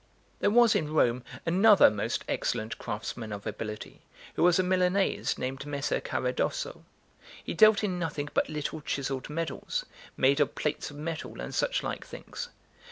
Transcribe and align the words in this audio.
There 0.39 0.49
was 0.49 0.73
in 0.73 0.91
Rome 0.91 1.23
another 1.45 1.91
most 1.91 2.25
excellent 2.27 2.79
craftsman 2.79 3.31
of 3.31 3.45
ability, 3.45 4.01
who 4.33 4.41
was 4.41 4.57
a 4.57 4.63
Milanese 4.63 5.37
named 5.37 5.63
Messer 5.67 6.01
Caradosso. 6.01 6.85
He 7.43 7.53
dealt 7.53 7.83
in 7.83 7.99
nothing 7.99 8.27
but 8.33 8.49
little 8.49 8.81
chiselled 8.81 9.29
medals, 9.29 9.85
made 10.17 10.39
of 10.39 10.55
plates 10.55 10.89
of 10.89 10.97
metal, 10.97 11.39
and 11.39 11.53
such 11.53 11.83
like 11.83 12.03
things. 12.03 12.49